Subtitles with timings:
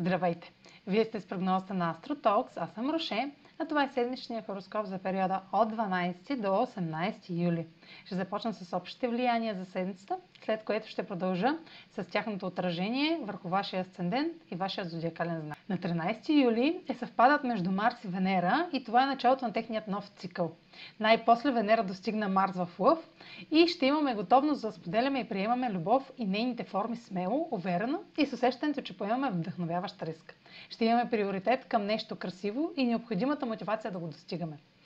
[0.00, 0.52] Здравейте!
[0.86, 4.98] Вие сте с прогнозата на AstroTalks, аз съм Роше, а това е седмичният хороскоп за
[4.98, 7.66] периода от 12 до 18 юли.
[8.04, 11.58] Ще започна с общите влияния за седмицата, след което ще продължа
[11.90, 15.57] с тяхното отражение върху вашия асцендент и вашия зодиакален знак.
[15.68, 19.88] На 13 юли е съвпадат между Марс и Венера и това е началото на техният
[19.88, 20.52] нов цикъл.
[21.00, 22.98] Най-после Венера достигна Марс в Лъв
[23.50, 28.26] и ще имаме готовност да споделяме и приемаме любов и нейните форми смело, уверено и
[28.26, 30.34] с усещането, че поемаме вдъхновяващ риск.
[30.70, 34.58] Ще имаме приоритет към нещо красиво и необходимата мотивация да го достигаме.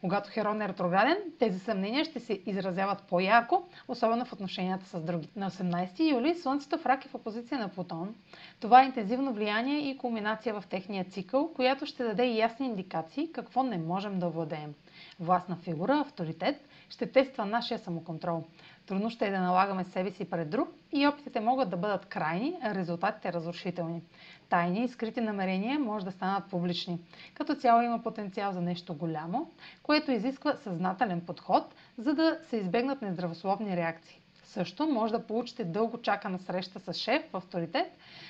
[0.00, 5.28] Когато Херон е ретрограден, тези съмнения ще се изразяват по-ярко, особено в отношенията с други.
[5.36, 8.14] На 18 юли Слънцето в рак е в опозиция на Плутон.
[8.60, 13.62] Това е интензивно влияние и кулминация в техния цикъл, която ще даде ясни индикации какво
[13.62, 14.74] не можем да владеем.
[15.20, 18.44] Властна фигура, авторитет, ще тества нашия самоконтрол.
[18.86, 22.58] Трудно ще е да налагаме себе си пред друг и опитите могат да бъдат крайни,
[22.62, 24.02] а резултатите разрушителни.
[24.48, 26.98] Тайни и скрити намерения може да станат публични.
[27.34, 29.50] Като цяло има потенциал за нещо голямо,
[29.82, 31.64] което изисква съзнателен подход,
[31.98, 34.20] за да се избегнат нездравословни реакции.
[34.44, 37.86] Също може да получите дълго чакана среща с шеф в авторитет,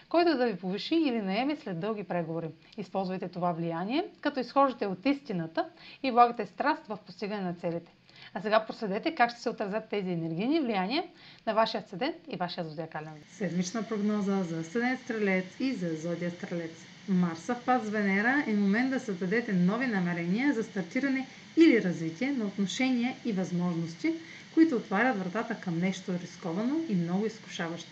[0.09, 2.49] който да ви повиши или наеме след дълги преговори.
[2.77, 5.69] Използвайте това влияние, като изхождате от истината
[6.03, 7.93] и влагате страст в постигане на целите.
[8.35, 11.05] А сега проследете как ще се отразят тези енергийни влияния
[11.47, 13.13] на вашия асцендент и вашия зодиакален.
[13.33, 16.71] Седмична прогноза за асцендент Стрелец и за зодия Стрелец.
[17.09, 22.33] Марс в паз с Венера е момент да създадете нови намерения за стартиране или развитие
[22.33, 24.13] на отношения и възможности,
[24.55, 27.91] които отварят вратата към нещо рисковано и много изкушаващо.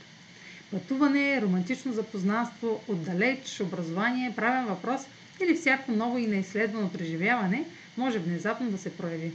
[0.71, 5.01] Пътуване, романтично запознанство, отдалеч, образование, правен въпрос
[5.43, 7.65] или всяко ново и неизследвано преживяване
[7.97, 9.33] може внезапно да се прояви.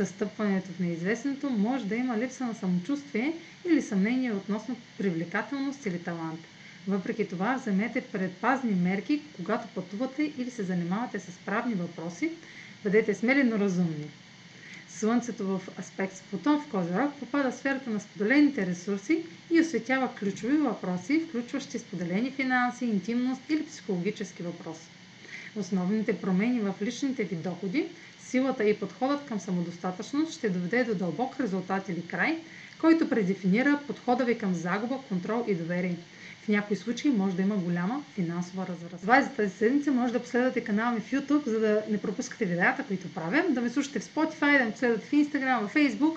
[0.00, 3.32] Състъпването в неизвестното може да има липса на самочувствие
[3.66, 6.40] или съмнение относно привлекателност или талант.
[6.88, 12.30] Въпреки това, вземете предпазни мерки, когато пътувате или се занимавате с правни въпроси.
[12.84, 14.10] Бъдете смели, но разумни.
[14.88, 20.14] Слънцето в аспект с Плутон в Козирог попада в сферата на споделените ресурси и осветява
[20.14, 24.88] ключови въпроси, включващи споделени финанси, интимност или психологически въпроси.
[25.56, 27.86] Основните промени в личните ви доходи,
[28.20, 32.38] силата и подходът към самодостатъчност ще доведе до дълбок резултат или край,
[32.80, 35.96] който предефинира подхода ви към загуба, контрол и доверие.
[36.44, 38.98] В някои случаи може да има голяма финансова развръзка.
[39.00, 39.92] Това е за тази седмица.
[39.92, 43.60] Може да последвате канала ми в YouTube, за да не пропускате видеята, които правя, да
[43.60, 46.16] ме слушате в Spotify, да ме последвате в Instagram, в Facebook,